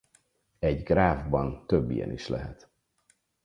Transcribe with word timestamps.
Egy 0.59 0.83
gráfban 0.83 1.65
több 1.67 1.91
ilyen 1.91 2.11
is 2.11 2.27
lehet. 2.27 2.69